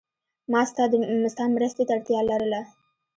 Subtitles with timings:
[0.51, 0.61] ما
[1.33, 2.61] ستا مرستی ته اړتیا لرله.